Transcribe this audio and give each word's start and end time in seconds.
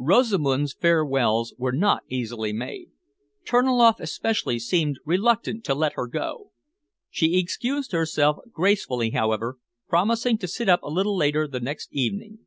Rosamund's 0.00 0.74
farewells 0.74 1.54
were 1.56 1.70
not 1.70 2.02
easily 2.08 2.52
made; 2.52 2.90
Terniloff 3.46 4.00
especially 4.00 4.58
seemed 4.58 4.98
reluctant 5.04 5.62
to 5.66 5.74
let 5.76 5.92
her 5.92 6.08
go. 6.08 6.50
She 7.10 7.38
excused 7.38 7.92
herself 7.92 8.38
gracefully, 8.50 9.10
however, 9.10 9.58
promising 9.88 10.36
to 10.38 10.48
sit 10.48 10.68
up 10.68 10.82
a 10.82 10.90
little 10.90 11.16
later 11.16 11.46
the 11.46 11.60
next 11.60 11.90
evening. 11.92 12.40